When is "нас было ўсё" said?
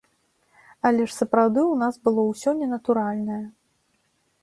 1.83-2.57